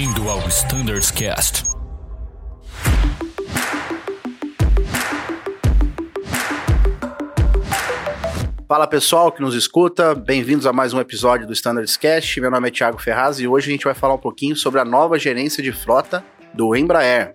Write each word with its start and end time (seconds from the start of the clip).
Bem-vindo 0.00 0.30
ao 0.30 0.38
Standards 0.48 1.10
Cast. 1.10 1.62
Fala 8.66 8.86
pessoal 8.86 9.30
que 9.30 9.42
nos 9.42 9.54
escuta, 9.54 10.14
bem-vindos 10.14 10.64
a 10.64 10.72
mais 10.72 10.94
um 10.94 11.00
episódio 11.00 11.46
do 11.46 11.52
Standards 11.52 11.98
Cast. 11.98 12.40
Meu 12.40 12.50
nome 12.50 12.68
é 12.68 12.70
Thiago 12.70 12.96
Ferraz 12.96 13.40
e 13.40 13.46
hoje 13.46 13.68
a 13.68 13.72
gente 13.72 13.84
vai 13.84 13.92
falar 13.92 14.14
um 14.14 14.18
pouquinho 14.18 14.56
sobre 14.56 14.80
a 14.80 14.86
nova 14.86 15.18
gerência 15.18 15.62
de 15.62 15.70
frota 15.70 16.24
do 16.54 16.74
Embraer. 16.74 17.34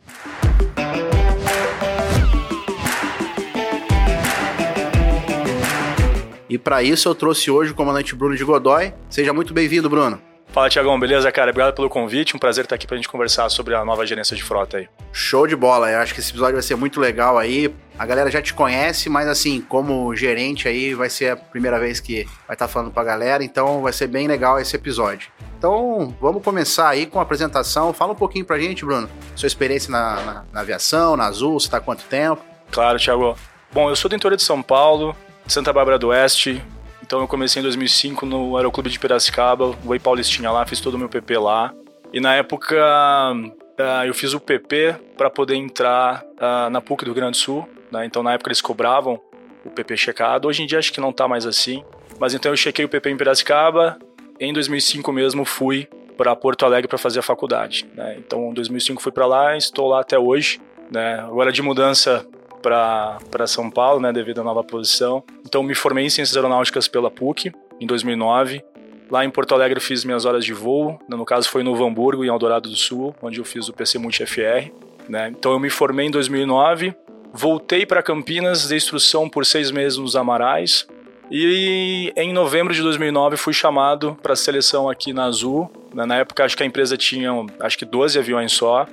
E 6.49 6.57
para 6.57 6.81
isso 6.81 7.07
eu 7.07 7.13
trouxe 7.13 7.51
hoje 7.51 7.73
o 7.73 7.75
comandante 7.75 8.15
Bruno 8.15 8.35
de 8.35 8.43
Godoy. 8.43 8.91
Seja 9.07 9.31
muito 9.31 9.53
bem-vindo, 9.53 9.87
Bruno. 9.87 10.19
Fala, 10.55 10.69
Tiagão, 10.69 10.97
beleza, 10.97 11.29
cara? 11.33 11.51
Obrigado 11.51 11.75
pelo 11.75 11.89
convite. 11.89 12.33
Um 12.33 12.39
prazer 12.39 12.63
estar 12.63 12.75
aqui 12.75 12.87
pra 12.87 12.95
gente 12.95 13.09
conversar 13.09 13.49
sobre 13.49 13.75
a 13.75 13.83
nova 13.83 14.05
gerência 14.05 14.37
de 14.37 14.41
frota 14.41 14.77
aí. 14.77 14.87
Show 15.11 15.45
de 15.45 15.53
bola. 15.53 15.91
Eu 15.91 15.99
acho 15.99 16.13
que 16.13 16.21
esse 16.21 16.29
episódio 16.29 16.53
vai 16.53 16.61
ser 16.61 16.77
muito 16.77 16.97
legal 16.97 17.37
aí. 17.37 17.75
A 17.99 18.05
galera 18.05 18.31
já 18.31 18.41
te 18.41 18.53
conhece, 18.53 19.09
mas 19.09 19.27
assim, 19.27 19.59
como 19.59 20.15
gerente 20.15 20.65
aí, 20.69 20.93
vai 20.93 21.09
ser 21.09 21.31
a 21.31 21.35
primeira 21.35 21.77
vez 21.77 21.99
que 21.99 22.23
vai 22.47 22.55
estar 22.55 22.69
falando 22.69 22.89
pra 22.89 23.03
galera, 23.03 23.43
então 23.43 23.81
vai 23.81 23.91
ser 23.91 24.07
bem 24.07 24.29
legal 24.29 24.57
esse 24.57 24.73
episódio. 24.77 25.29
Então, 25.57 26.15
vamos 26.21 26.41
começar 26.41 26.87
aí 26.87 27.05
com 27.05 27.19
a 27.19 27.23
apresentação. 27.23 27.91
Fala 27.91 28.13
um 28.13 28.15
pouquinho 28.15 28.45
pra 28.45 28.57
gente, 28.57 28.85
Bruno. 28.85 29.09
Sua 29.35 29.47
experiência 29.47 29.91
na, 29.91 30.15
na, 30.21 30.45
na 30.53 30.61
aviação, 30.61 31.17
na 31.17 31.25
Azul, 31.25 31.59
você 31.59 31.69
tá 31.69 31.79
há 31.79 31.81
quanto 31.81 32.05
tempo? 32.05 32.41
Claro, 32.71 32.97
Thiago. 32.97 33.37
Bom, 33.73 33.89
eu 33.89 33.95
sou 33.97 34.07
do 34.07 34.15
interior 34.15 34.37
de 34.37 34.43
São 34.43 34.61
Paulo, 34.61 35.17
de 35.45 35.51
Santa 35.51 35.73
Bárbara 35.73 35.99
do 35.99 36.07
Oeste, 36.07 36.63
então 37.05 37.21
eu 37.21 37.27
comecei 37.27 37.59
em 37.59 37.63
2005 37.63 38.25
no 38.25 38.57
Aeroclube 38.57 38.89
de 38.89 38.97
Piracicaba, 38.97 39.71
voei 39.83 39.99
Paulistinha 39.99 40.49
lá, 40.49 40.65
fiz 40.65 40.81
todo 40.81 40.95
o 40.95 40.97
meu 40.97 41.07
PP 41.07 41.37
lá. 41.37 41.71
E 42.11 42.19
na 42.19 42.33
época 42.33 42.75
uh, 42.75 44.05
eu 44.07 44.13
fiz 44.13 44.33
o 44.33 44.39
PP 44.39 44.95
para 45.15 45.29
poder 45.29 45.55
entrar 45.55 46.23
uh, 46.23 46.69
na 46.71 46.81
PUC 46.81 47.05
do 47.05 47.09
Rio 47.09 47.13
Grande 47.13 47.31
do 47.33 47.37
Sul. 47.37 47.69
Né? 47.91 48.07
Então 48.07 48.23
na 48.23 48.33
época 48.33 48.49
eles 48.49 48.59
cobravam 48.59 49.19
o 49.63 49.69
PP 49.69 49.95
checado. 49.97 50.47
Hoje 50.47 50.63
em 50.63 50.65
dia 50.65 50.79
acho 50.79 50.91
que 50.91 50.99
não 50.99 51.13
tá 51.13 51.27
mais 51.27 51.45
assim. 51.45 51.83
Mas 52.19 52.33
então 52.33 52.51
eu 52.51 52.57
chequei 52.57 52.83
o 52.83 52.89
PP 52.89 53.11
em 53.11 53.17
Piracicaba. 53.17 53.99
Em 54.39 54.51
2005 54.51 55.11
mesmo 55.11 55.45
fui 55.45 55.87
para 56.17 56.35
Porto 56.35 56.65
Alegre 56.65 56.87
para 56.87 56.97
fazer 56.97 57.19
a 57.19 57.23
faculdade. 57.23 57.85
Né? 57.93 58.15
Então 58.17 58.49
em 58.49 58.53
2005 58.55 58.99
fui 58.99 59.11
para 59.11 59.27
lá, 59.27 59.55
estou 59.55 59.89
lá 59.89 60.01
até 60.01 60.17
hoje. 60.17 60.59
Né? 60.89 61.19
Agora 61.19 61.51
de 61.51 61.61
mudança 61.61 62.25
para 62.65 63.45
São 63.45 63.69
Paulo, 63.69 63.99
né, 63.99 64.11
devido 64.11 64.41
à 64.41 64.43
nova 64.43 64.63
posição. 64.63 65.23
Então 65.45 65.61
me 65.61 65.75
formei 65.75 66.05
em 66.05 66.09
Ciências 66.09 66.35
Aeronáuticas 66.35 66.87
pela 66.87 67.11
PUC 67.11 67.51
em 67.79 67.85
2009. 67.85 68.63
Lá 69.11 69.23
em 69.23 69.29
Porto 69.29 69.53
Alegre 69.53 69.79
fiz 69.79 70.03
minhas 70.03 70.25
horas 70.25 70.43
de 70.43 70.51
voo, 70.51 70.99
no 71.07 71.23
caso 71.23 71.47
foi 71.47 71.61
no 71.61 71.71
Novo 71.71 71.85
Hamburgo, 71.85 72.25
em 72.25 72.27
Eldorado 72.27 72.67
do 72.67 72.75
Sul, 72.75 73.15
onde 73.21 73.39
eu 73.39 73.45
fiz 73.45 73.69
o 73.69 73.73
PC 73.73 73.99
Multi 73.99 74.25
FR. 74.25 74.71
Né? 75.07 75.29
Então 75.29 75.51
eu 75.51 75.59
me 75.59 75.69
formei 75.69 76.07
em 76.07 76.11
2009, 76.11 76.95
voltei 77.31 77.85
para 77.85 78.01
Campinas 78.01 78.67
de 78.67 78.75
instrução 78.75 79.29
por 79.29 79.45
seis 79.45 79.69
meses 79.69 79.99
nos 79.99 80.15
Amarais, 80.15 80.87
e 81.29 82.11
em 82.15 82.33
novembro 82.33 82.73
de 82.73 82.81
2009 82.81 83.37
fui 83.37 83.53
chamado 83.53 84.17
para 84.23 84.33
a 84.33 84.35
seleção 84.35 84.89
aqui 84.89 85.13
na 85.13 85.25
Azul. 85.25 85.71
Né? 85.93 86.03
Na 86.05 86.17
época 86.17 86.43
acho 86.43 86.57
que 86.57 86.63
a 86.63 86.65
empresa 86.65 86.97
tinha 86.97 87.31
acho 87.59 87.77
que 87.77 87.85
12 87.85 88.17
aviões 88.17 88.53
só. 88.53 88.87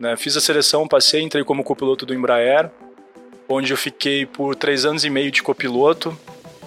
Né? 0.00 0.16
Fiz 0.16 0.34
a 0.36 0.40
seleção, 0.40 0.88
passei, 0.88 1.22
entrei 1.22 1.44
como 1.44 1.62
copiloto 1.62 2.06
do 2.06 2.14
Embraer 2.14 2.70
onde 3.48 3.72
eu 3.72 3.76
fiquei 3.76 4.26
por 4.26 4.54
três 4.54 4.84
anos 4.84 5.04
e 5.04 5.10
meio 5.10 5.30
de 5.30 5.42
copiloto. 5.42 6.16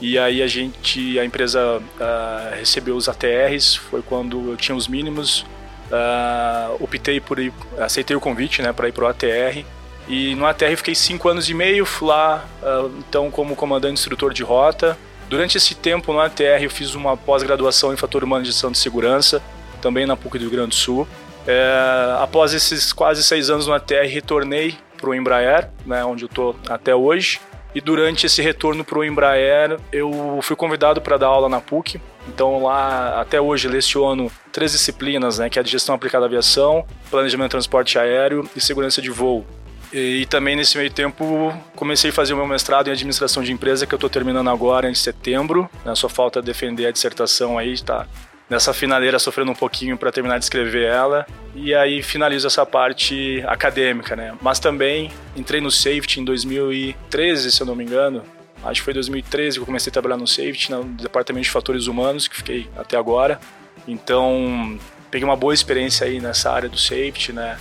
E 0.02 0.18
aí 0.20 0.42
a 0.42 0.48
gente, 0.48 1.18
a 1.20 1.26
empresa 1.26 1.80
uh, 1.80 2.56
recebeu 2.56 2.96
os 2.96 3.08
ATRs, 3.08 3.76
foi 3.76 4.02
quando 4.02 4.52
eu 4.52 4.58
tinha 4.58 4.76
os 4.76 4.88
mínimos. 4.88 5.46
Uh, 5.86 6.84
optei 6.84 7.20
por 7.20 7.40
ir, 7.40 7.54
aceitei 7.80 8.16
o 8.16 8.20
convite, 8.20 8.62
né, 8.62 8.74
para 8.74 8.90
ir 8.90 8.92
pro 8.92 9.08
ATR. 9.08 9.64
E 10.08 10.36
no 10.36 10.46
ATR 10.46 10.76
fiquei 10.78 10.94
cinco 10.94 11.30
anos 11.30 11.50
e 11.50 11.54
meio, 11.54 11.86
fui 11.86 12.10
lá 12.10 12.46
uh, 12.62 12.92
então 13.00 13.32
como 13.32 13.56
comandante 13.56 13.94
instrutor 13.94 14.34
de 14.34 14.44
rota. 14.44 14.98
Durante 15.30 15.58
esse 15.58 15.74
tempo 15.74 16.14
no 16.14 16.20
ATR 16.20 16.62
eu 16.62 16.70
fiz 16.70 16.94
uma 16.94 17.18
pós-graduação 17.18 17.94
em 17.94 17.98
fator 17.98 18.24
humano 18.24 18.44
de 18.44 18.52
gestão 18.52 18.72
de 18.72 18.78
segurança, 18.78 19.42
também 19.82 20.06
na 20.06 20.16
PUC 20.16 20.38
do 20.38 20.44
Rio 20.44 20.52
Grande 20.52 20.70
do 20.70 20.76
Sul. 20.76 21.08
É, 21.48 22.18
após 22.20 22.54
esses 22.54 22.92
quase 22.92 23.24
seis 23.24 23.50
anos 23.50 23.68
no 23.68 23.74
ATR, 23.74 24.08
retornei 24.08 24.78
para 24.96 25.10
o 25.10 25.16
Embraer, 25.16 25.70
né, 25.86 26.04
onde 26.04 26.24
eu 26.24 26.28
estou 26.28 26.56
até 26.70 26.96
hoje. 26.96 27.40
E 27.74 27.82
durante 27.82 28.26
esse 28.26 28.42
retorno 28.42 28.86
para 28.86 28.98
o 28.98 29.04
Embraer, 29.04 29.78
eu 29.92 30.40
fui 30.42 30.56
convidado 30.56 31.02
para 31.02 31.18
dar 31.18 31.28
aula 31.28 31.50
na 31.50 31.60
PUC. 31.60 32.00
Então 32.28 32.64
lá, 32.64 33.20
até 33.20 33.40
hoje, 33.40 33.68
leciono 33.68 34.32
três 34.52 34.72
disciplinas, 34.72 35.40
né, 35.40 35.50
que 35.50 35.60
é 35.60 35.64
de 35.64 35.72
gestão 35.72 35.94
aplicada 35.94 36.26
à 36.26 36.28
aviação, 36.28 36.86
planejamento 37.12 37.50
de 37.50 37.52
transporte 37.52 38.00
aéreo 38.00 38.50
e 38.56 38.62
segurança 38.62 39.02
de 39.02 39.10
voo. 39.10 39.46
E, 39.92 40.22
e 40.22 40.26
também 40.26 40.56
nesse 40.56 40.78
meio 40.78 40.90
tempo 40.90 41.54
comecei 41.76 42.12
a 42.12 42.14
fazer 42.14 42.34
o 42.34 42.38
meu 42.38 42.48
mestrado 42.48 42.88
em 42.88 42.92
administração 42.92 43.44
de 43.44 43.52
empresa 43.52 43.86
que 43.86 43.94
eu 43.94 43.98
estou 43.98 44.10
terminando 44.10 44.50
agora 44.50 44.90
em 44.90 44.96
setembro. 44.96 45.70
Né, 45.84 45.94
só 45.96 46.08
falta 46.08 46.42
defender 46.42 46.86
a 46.86 46.92
dissertação 46.92 47.58
aí, 47.58 47.74
está 47.74 48.08
nessa 48.50 48.74
finaleira 48.74 49.18
sofrendo 49.20 49.52
um 49.52 49.56
pouquinho 49.56 49.98
para 49.98 50.12
terminar 50.12 50.38
de 50.38 50.46
escrever 50.46 50.86
ela 50.86 51.26
e 51.56 51.74
aí 51.74 52.04
finalizo 52.04 52.48
essa 52.48 52.66
parte 52.66 53.44
acadêmica, 53.48 54.16
né? 54.16 54.36
Mas 54.42 54.60
também 54.60 55.12
entrei 55.36 55.62
no 55.62 55.72
safety 55.72 56.20
em 56.20 56.26
2013, 56.26 57.52
se 57.52 57.62
eu 57.62 57.68
não 57.68 57.76
me 57.76 57.84
engano. 57.84 58.24
Acho 58.64 58.82
que 58.82 58.86
foi 58.86 58.94
2013 58.94 59.58
que 59.58 59.62
eu 59.62 59.66
comecei 59.66 59.90
a 59.90 59.94
trabalhar 59.94 60.18
no 60.18 60.28
safety, 60.28 60.72
no 60.72 60.84
departamento 60.84 61.44
de 61.44 61.52
fatores 61.52 61.88
humanos, 61.88 62.28
que 62.28 62.36
fiquei 62.36 62.68
até 62.76 62.98
agora. 62.98 63.40
Então, 63.88 64.80
peguei 65.12 65.28
uma 65.28 65.36
boa 65.36 65.54
experiência 65.54 66.08
aí 66.08 66.20
nessa 66.20 66.52
área 66.52 66.68
do 66.68 66.78
safety, 66.78 67.32
né? 67.32 67.58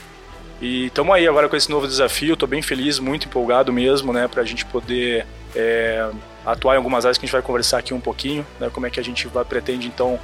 E 0.61 0.87
estamos 0.87 1.15
aí 1.15 1.27
agora 1.27 1.49
com 1.49 1.57
esse 1.57 1.71
novo 1.71 1.87
desafio, 1.87 2.35
estou 2.35 2.49
bem 2.49 2.63
feliz, 2.63 2.99
muito 2.99 3.27
empolgado 3.27 3.73
mesmo, 3.73 4.13
né, 4.13 4.29
para 4.29 4.43
a 4.43 4.45
gente 4.45 4.65
poder 4.65 5.27
é, 5.55 6.09
atuar 6.47 6.75
em 6.75 6.77
algumas 6.79 7.05
áreas 7.05 7.19
que 7.19 7.25
a 7.25 7.27
gente 7.27 7.33
vai 7.33 7.43
conversar 7.43 7.79
aqui 7.79 7.93
um 7.93 8.01
pouquinho, 8.01 8.47
né, 8.61 8.71
como 8.73 8.87
é 8.87 8.91
que 8.91 9.01
a 9.01 9.05
gente 9.05 9.27
vai, 9.27 9.45
pretende 9.45 9.87
então 9.87 10.19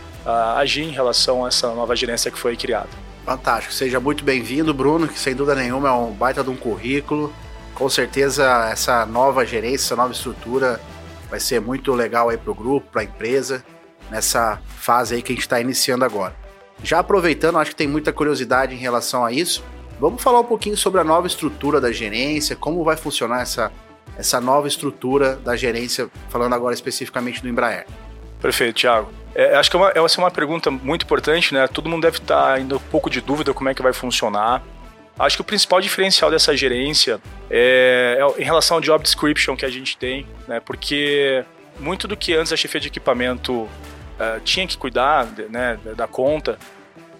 agir 0.56 0.82
em 0.82 0.90
relação 0.90 1.44
a 1.44 1.48
essa 1.48 1.68
nova 1.74 1.96
gerência 1.96 2.30
que 2.30 2.38
foi 2.38 2.56
criada. 2.56 2.88
Fantástico, 3.24 3.72
seja 3.72 3.98
muito 3.98 4.24
bem-vindo, 4.24 4.72
Bruno, 4.72 5.08
que 5.08 5.18
sem 5.18 5.34
dúvida 5.34 5.54
nenhuma 5.54 5.88
é 5.88 5.92
um 5.92 6.12
baita 6.12 6.42
de 6.42 6.50
um 6.50 6.56
currículo. 6.56 7.32
Com 7.74 7.88
certeza 7.88 8.68
essa 8.70 9.04
nova 9.06 9.44
gerência, 9.44 9.86
essa 9.86 9.96
nova 9.96 10.12
estrutura 10.12 10.80
vai 11.28 11.40
ser 11.40 11.60
muito 11.60 11.92
legal 11.92 12.28
aí 12.28 12.36
para 12.36 12.50
o 12.50 12.54
grupo, 12.54 12.88
para 12.90 13.02
a 13.02 13.04
empresa, 13.04 13.64
nessa 14.10 14.60
fase 14.76 15.14
aí 15.14 15.22
que 15.22 15.32
a 15.32 15.34
gente 15.34 15.42
está 15.42 15.60
iniciando 15.60 16.04
agora. 16.04 16.34
Já 16.82 16.98
aproveitando, 16.98 17.58
acho 17.58 17.70
que 17.70 17.76
tem 17.76 17.88
muita 17.88 18.12
curiosidade 18.12 18.74
em 18.74 18.78
relação 18.78 19.24
a 19.24 19.32
isso. 19.32 19.62
Vamos 20.00 20.22
falar 20.22 20.40
um 20.40 20.44
pouquinho 20.44 20.78
sobre 20.78 20.98
a 20.98 21.04
nova 21.04 21.26
estrutura 21.26 21.78
da 21.78 21.92
gerência, 21.92 22.56
como 22.56 22.82
vai 22.82 22.96
funcionar 22.96 23.42
essa, 23.42 23.70
essa 24.16 24.40
nova 24.40 24.66
estrutura 24.66 25.36
da 25.36 25.54
gerência, 25.54 26.08
falando 26.30 26.54
agora 26.54 26.72
especificamente 26.72 27.42
do 27.42 27.48
Embraer. 27.48 27.86
Perfeito, 28.40 28.76
Thiago. 28.76 29.12
É, 29.34 29.56
acho 29.56 29.70
que 29.70 29.76
é 29.76 29.78
uma, 29.78 29.92
essa 29.94 30.18
é 30.18 30.24
uma 30.24 30.30
pergunta 30.30 30.70
muito 30.70 31.04
importante, 31.04 31.52
né? 31.52 31.68
Todo 31.68 31.86
mundo 31.86 32.02
deve 32.02 32.16
estar 32.16 32.54
ainda 32.54 32.76
um 32.76 32.80
pouco 32.90 33.10
de 33.10 33.20
dúvida 33.20 33.52
como 33.52 33.68
é 33.68 33.74
que 33.74 33.82
vai 33.82 33.92
funcionar. 33.92 34.62
Acho 35.18 35.36
que 35.36 35.42
o 35.42 35.44
principal 35.44 35.82
diferencial 35.82 36.30
dessa 36.30 36.56
gerência 36.56 37.20
é, 37.50 38.18
é 38.18 38.40
em 38.40 38.44
relação 38.44 38.78
ao 38.78 38.80
job 38.80 39.04
description 39.04 39.54
que 39.54 39.66
a 39.66 39.70
gente 39.70 39.98
tem, 39.98 40.26
né? 40.48 40.60
Porque 40.60 41.44
muito 41.78 42.08
do 42.08 42.16
que 42.16 42.34
antes 42.34 42.54
a 42.54 42.56
chefia 42.56 42.80
de 42.80 42.88
equipamento 42.88 43.52
uh, 43.52 43.68
tinha 44.44 44.66
que 44.66 44.78
cuidar 44.78 45.26
né, 45.50 45.78
da 45.94 46.06
conta, 46.06 46.58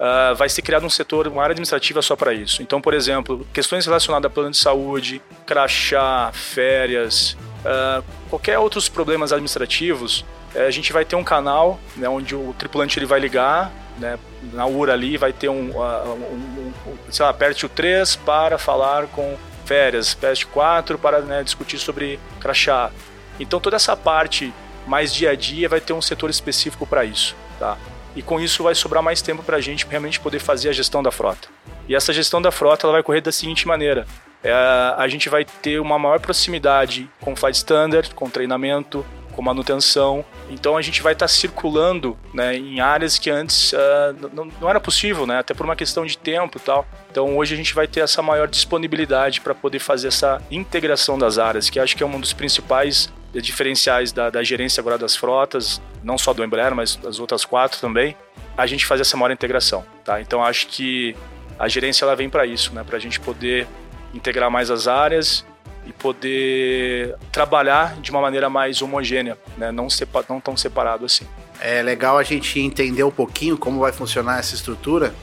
uh, 0.00 0.34
vai 0.34 0.48
ser 0.48 0.62
criado 0.62 0.86
um 0.86 0.90
setor, 0.90 1.28
uma 1.28 1.42
área 1.42 1.52
administrativa 1.52 2.00
só 2.00 2.16
para 2.16 2.32
isso. 2.32 2.62
Então, 2.62 2.80
por 2.80 2.94
exemplo, 2.94 3.46
questões 3.52 3.84
relacionadas 3.84 4.30
a 4.30 4.32
plano 4.32 4.50
de 4.50 4.56
saúde, 4.56 5.20
crachá, 5.46 6.30
férias, 6.32 7.36
uh, 7.60 8.02
qualquer 8.30 8.58
outros 8.58 8.88
problemas 8.88 9.32
administrativos, 9.32 10.24
eh, 10.54 10.66
a 10.66 10.70
gente 10.70 10.92
vai 10.92 11.04
ter 11.04 11.16
um 11.16 11.22
canal 11.22 11.78
né, 11.96 12.08
onde 12.08 12.34
o 12.34 12.54
tripulante 12.58 12.98
ele 12.98 13.06
vai 13.06 13.20
ligar, 13.20 13.70
né, 13.98 14.18
na 14.52 14.66
URA 14.66 14.94
ali 14.94 15.16
vai 15.16 15.32
ter 15.32 15.48
um, 15.48 15.70
um, 15.76 16.72
um, 16.86 16.96
sei 17.10 17.24
lá, 17.24 17.30
aperte 17.30 17.66
o 17.66 17.68
3 17.68 18.16
para 18.16 18.56
falar 18.58 19.06
com 19.08 19.36
férias, 19.64 20.14
aperte 20.18 20.46
4 20.46 20.98
para 20.98 21.20
né, 21.20 21.44
discutir 21.44 21.78
sobre 21.78 22.18
crachá. 22.40 22.90
Então 23.38 23.60
toda 23.60 23.76
essa 23.76 23.96
parte 23.96 24.52
mais 24.86 25.14
dia 25.14 25.30
a 25.30 25.36
dia 25.36 25.68
vai 25.68 25.80
ter 25.80 25.92
um 25.92 26.02
setor 26.02 26.30
específico 26.30 26.86
para 26.86 27.04
isso, 27.04 27.36
tá? 27.58 27.76
E 28.14 28.22
com 28.22 28.40
isso 28.40 28.62
vai 28.62 28.74
sobrar 28.74 29.02
mais 29.02 29.22
tempo 29.22 29.42
para 29.42 29.56
a 29.56 29.60
gente 29.60 29.86
realmente 29.86 30.20
poder 30.20 30.38
fazer 30.38 30.68
a 30.68 30.72
gestão 30.72 31.02
da 31.02 31.10
frota. 31.10 31.48
E 31.88 31.94
essa 31.94 32.12
gestão 32.12 32.40
da 32.40 32.50
frota 32.50 32.86
ela 32.86 32.94
vai 32.94 33.02
correr 33.02 33.20
da 33.20 33.32
seguinte 33.32 33.66
maneira: 33.66 34.06
é, 34.42 34.52
a 34.52 35.06
gente 35.08 35.28
vai 35.28 35.44
ter 35.44 35.80
uma 35.80 35.98
maior 35.98 36.20
proximidade 36.20 37.08
com 37.20 37.36
flight 37.36 37.56
standard, 37.56 38.14
com 38.14 38.28
treinamento, 38.28 39.04
com 39.32 39.42
manutenção. 39.42 40.24
Então 40.50 40.76
a 40.76 40.82
gente 40.82 41.02
vai 41.02 41.12
estar 41.12 41.24
tá 41.24 41.28
circulando 41.28 42.18
né, 42.34 42.56
em 42.56 42.80
áreas 42.80 43.18
que 43.18 43.30
antes 43.30 43.72
uh, 43.72 44.30
não, 44.32 44.46
não, 44.60 44.68
era 44.68 44.80
possível, 44.80 45.26
né, 45.26 45.38
até 45.38 45.54
por 45.54 45.64
uma 45.64 45.76
questão 45.76 46.04
de 46.04 46.18
tempo 46.18 46.58
e 46.58 46.60
tal. 46.60 46.86
Então 47.10 47.36
hoje 47.36 47.54
a 47.54 47.56
gente 47.56 47.74
vai 47.74 47.86
ter 47.86 48.00
essa 48.00 48.22
maior 48.22 48.48
disponibilidade 48.48 49.40
para 49.40 49.54
poder 49.54 49.78
fazer 49.78 50.08
essa 50.08 50.42
integração 50.50 51.18
das 51.18 51.38
áreas, 51.38 51.70
que 51.70 51.78
acho 51.78 51.96
que 51.96 52.02
é 52.02 52.06
um 52.06 52.20
dos 52.20 52.32
principais 52.32 53.10
diferenciais 53.34 54.12
da, 54.12 54.30
da, 54.30 54.42
gerência 54.42 54.80
agora 54.80 54.98
das 54.98 55.14
frotas, 55.14 55.80
não 56.02 56.18
só 56.18 56.32
do 56.32 56.42
Embraer, 56.42 56.74
mas 56.74 56.96
das 56.96 57.20
outras 57.20 57.44
quatro 57.44 57.80
também, 57.80 58.16
a 58.56 58.66
gente 58.66 58.84
faz 58.84 59.00
essa 59.00 59.16
maior 59.16 59.30
integração, 59.30 59.84
tá? 60.04 60.20
Então 60.20 60.42
acho 60.42 60.66
que 60.66 61.14
a 61.58 61.68
gerência 61.68 62.04
ela 62.04 62.16
vem 62.16 62.28
para 62.28 62.44
isso, 62.44 62.74
né? 62.74 62.82
Para 62.82 62.96
a 62.96 63.00
gente 63.00 63.20
poder 63.20 63.68
integrar 64.12 64.50
mais 64.50 64.70
as 64.70 64.88
áreas 64.88 65.44
e 65.86 65.92
poder 65.92 67.14
trabalhar 67.30 68.00
de 68.00 68.10
uma 68.10 68.20
maneira 68.20 68.50
mais 68.50 68.82
homogênea, 68.82 69.38
né? 69.56 69.70
Não, 69.70 69.88
sepa 69.88 70.24
não 70.28 70.40
tão 70.40 70.56
separado 70.56 71.04
assim. 71.04 71.26
É 71.60 71.82
legal 71.82 72.18
a 72.18 72.22
gente 72.22 72.58
entender 72.58 73.04
um 73.04 73.10
pouquinho 73.10 73.56
como 73.56 73.80
vai 73.80 73.92
funcionar 73.92 74.38
essa 74.40 74.54
estrutura, 74.54 75.14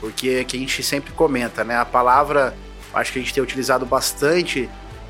porque 0.00 0.28
é 0.28 0.44
que 0.44 0.56
a 0.56 0.60
gente 0.60 0.82
sempre 0.82 1.12
comenta, 1.12 1.64
né? 1.64 1.78
A 1.78 1.84
palavra, 1.84 2.54
acho 2.92 3.12
que 3.12 3.18
a 3.18 3.22
gente 3.22 3.32
tem 3.32 3.42
utilizado 3.42 3.86
bastante 3.86 4.68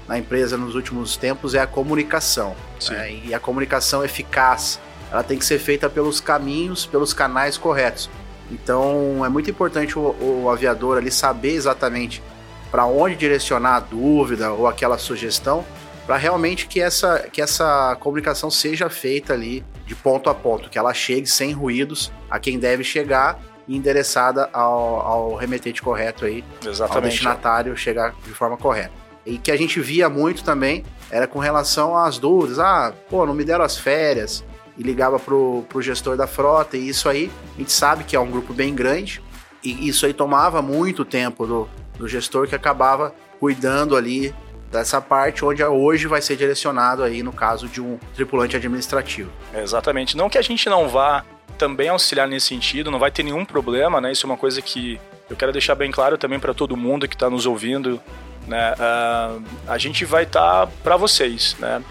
na 0.08 0.18
empresa 0.18 0.56
nos 0.56 0.74
últimos 0.74 1.16
tempos 1.16 1.54
é 1.54 1.60
a 1.60 1.66
comunicação. 1.66 2.54
Né? 2.90 3.20
E 3.24 3.34
a 3.34 3.40
comunicação 3.40 4.04
eficaz, 4.04 4.78
ela 5.10 5.22
tem 5.22 5.38
que 5.38 5.44
ser 5.44 5.58
feita 5.58 5.88
pelos 5.88 6.20
caminhos, 6.20 6.84
pelos 6.86 7.12
canais 7.12 7.56
corretos. 7.56 8.10
Então 8.50 9.24
é 9.24 9.28
muito 9.28 9.50
importante 9.50 9.98
o, 9.98 10.14
o 10.20 10.50
aviador 10.50 10.98
ali 10.98 11.10
saber 11.10 11.54
exatamente 11.54 12.22
para 12.70 12.86
onde 12.86 13.14
direcionar 13.14 13.76
a 13.76 13.80
dúvida 13.80 14.50
ou 14.52 14.66
aquela 14.66 14.98
sugestão, 14.98 15.64
para 16.06 16.16
realmente 16.16 16.66
que 16.66 16.80
essa, 16.80 17.20
que 17.32 17.40
essa 17.40 17.96
comunicação 18.00 18.50
seja 18.50 18.90
feita 18.90 19.32
ali 19.32 19.64
de 19.86 19.94
ponto 19.94 20.28
a 20.28 20.34
ponto, 20.34 20.68
que 20.68 20.78
ela 20.78 20.92
chegue 20.92 21.26
sem 21.26 21.52
ruídos 21.52 22.12
a 22.28 22.38
quem 22.38 22.58
deve 22.58 22.82
chegar 22.82 23.40
e 23.66 23.76
endereçada 23.76 24.50
ao, 24.52 25.00
ao 25.00 25.34
remetente 25.36 25.80
correto 25.80 26.24
aí, 26.24 26.44
Exatamente. 26.66 26.96
ao 26.96 27.02
destinatário 27.02 27.76
chegar 27.76 28.12
de 28.24 28.30
forma 28.30 28.56
correta. 28.56 29.03
E 29.26 29.38
que 29.38 29.50
a 29.50 29.56
gente 29.56 29.80
via 29.80 30.08
muito 30.08 30.44
também 30.44 30.84
era 31.10 31.26
com 31.26 31.38
relação 31.38 31.96
às 31.96 32.18
dúvidas. 32.18 32.58
Ah, 32.58 32.92
pô, 33.08 33.24
não 33.24 33.34
me 33.34 33.44
deram 33.44 33.64
as 33.64 33.76
férias. 33.76 34.44
E 34.76 34.82
ligava 34.82 35.18
pro, 35.18 35.64
pro 35.68 35.80
gestor 35.80 36.16
da 36.16 36.26
frota. 36.26 36.76
E 36.76 36.88
isso 36.88 37.08
aí, 37.08 37.30
a 37.54 37.58
gente 37.58 37.72
sabe 37.72 38.04
que 38.04 38.16
é 38.16 38.20
um 38.20 38.30
grupo 38.30 38.52
bem 38.52 38.74
grande. 38.74 39.22
E 39.62 39.88
isso 39.88 40.04
aí 40.04 40.12
tomava 40.12 40.60
muito 40.60 41.04
tempo 41.04 41.46
do, 41.46 41.68
do 41.96 42.06
gestor 42.06 42.46
que 42.46 42.54
acabava 42.54 43.14
cuidando 43.40 43.96
ali 43.96 44.34
dessa 44.70 45.00
parte 45.00 45.44
onde 45.44 45.62
hoje 45.62 46.06
vai 46.08 46.20
ser 46.20 46.36
direcionado 46.36 47.02
aí 47.02 47.22
no 47.22 47.32
caso 47.32 47.68
de 47.68 47.80
um 47.80 47.98
tripulante 48.14 48.56
administrativo. 48.56 49.30
Exatamente. 49.54 50.16
Não 50.16 50.28
que 50.28 50.36
a 50.36 50.42
gente 50.42 50.68
não 50.68 50.88
vá 50.88 51.24
também 51.56 51.88
auxiliar 51.88 52.26
nesse 52.26 52.46
sentido, 52.46 52.90
não 52.90 52.98
vai 52.98 53.10
ter 53.10 53.22
nenhum 53.22 53.44
problema, 53.44 54.00
né? 54.00 54.10
Isso 54.10 54.26
é 54.26 54.28
uma 54.28 54.36
coisa 54.36 54.60
que 54.60 55.00
eu 55.30 55.36
quero 55.36 55.52
deixar 55.52 55.76
bem 55.76 55.90
claro 55.90 56.18
também 56.18 56.40
para 56.40 56.52
todo 56.52 56.76
mundo 56.76 57.08
que 57.08 57.14
está 57.14 57.30
nos 57.30 57.46
ouvindo 57.46 58.00
né? 58.46 58.74
Uh, 58.74 59.42
a 59.66 59.78
gente 59.78 60.04
vai 60.04 60.24
estar 60.24 60.66
tá 60.66 60.72
para 60.82 60.96
vocês, 60.96 61.56
né? 61.58 61.82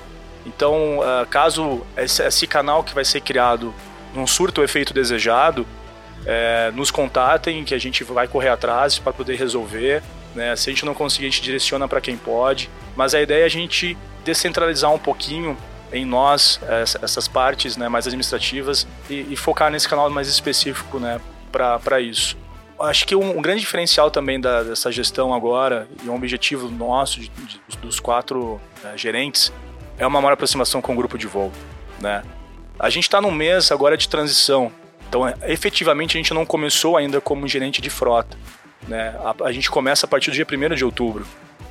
Então, 0.45 0.99
uh, 0.99 1.25
caso 1.29 1.85
esse, 1.97 2.21
esse, 2.23 2.47
canal 2.47 2.83
que 2.83 2.93
vai 2.93 3.05
ser 3.05 3.21
criado 3.21 3.73
não 4.13 4.27
surta 4.27 4.61
o 4.61 4.63
efeito 4.63 4.93
desejado, 4.93 5.65
é, 6.25 6.71
nos 6.73 6.91
contatem 6.91 7.63
que 7.63 7.73
a 7.73 7.77
gente 7.77 8.03
vai 8.03 8.27
correr 8.27 8.49
atrás 8.49 8.99
para 8.99 9.11
poder 9.11 9.35
resolver. 9.35 10.03
Né? 10.35 10.55
Se 10.55 10.69
a 10.69 10.73
gente 10.73 10.85
não 10.85 10.93
conseguir, 10.93 11.27
a 11.27 11.29
gente 11.29 11.41
direciona 11.41 11.87
para 11.87 11.99
quem 11.99 12.15
pode. 12.15 12.69
Mas 12.95 13.15
a 13.15 13.21
ideia 13.21 13.43
é 13.43 13.45
a 13.45 13.49
gente 13.49 13.97
descentralizar 14.23 14.91
um 14.93 14.99
pouquinho 14.99 15.57
em 15.91 16.05
nós 16.05 16.59
essas 17.01 17.27
partes 17.27 17.75
né, 17.77 17.87
mais 17.89 18.07
administrativas 18.07 18.87
e, 19.09 19.27
e, 19.29 19.35
focar 19.35 19.69
nesse 19.69 19.87
canal 19.87 20.09
mais 20.09 20.27
específico 20.27 20.99
né, 20.99 21.19
para 21.51 21.99
isso 21.99 22.35
acho 22.79 23.05
que 23.05 23.15
um, 23.15 23.37
um 23.37 23.41
grande 23.41 23.61
diferencial 23.61 24.09
também 24.09 24.39
da, 24.39 24.63
dessa 24.63 24.91
gestão 24.91 25.33
agora, 25.33 25.87
e 26.03 26.09
um 26.09 26.15
objetivo 26.15 26.69
nosso, 26.69 27.19
de, 27.19 27.29
de, 27.29 27.77
dos 27.81 27.99
quatro 27.99 28.59
né, 28.83 28.93
gerentes, 28.95 29.51
é 29.97 30.05
uma 30.05 30.19
maior 30.19 30.33
aproximação 30.33 30.81
com 30.81 30.93
o 30.93 30.95
grupo 30.95 31.17
de 31.17 31.27
voo. 31.27 31.51
Né? 31.99 32.23
A 32.79 32.89
gente 32.89 33.03
está 33.03 33.21
num 33.21 33.31
mês 33.31 33.71
agora 33.71 33.95
de 33.95 34.07
transição, 34.09 34.71
então 35.07 35.21
efetivamente 35.43 36.17
a 36.17 36.19
gente 36.19 36.33
não 36.33 36.45
começou 36.45 36.97
ainda 36.97 37.21
como 37.21 37.47
gerente 37.47 37.81
de 37.81 37.89
frota. 37.89 38.37
Né? 38.87 39.15
A, 39.23 39.47
a 39.47 39.51
gente 39.51 39.69
começa 39.69 40.05
a 40.05 40.09
partir 40.09 40.31
do 40.31 40.33
dia 40.33 40.47
1 40.49 40.75
de 40.75 40.83
outubro. 40.83 41.25